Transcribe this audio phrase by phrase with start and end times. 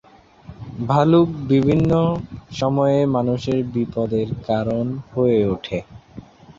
[0.87, 1.91] ভালুক বিভিন্ন
[2.51, 5.79] সময়ে মানুষের বিপদের কারণ হয়ে ওঠে।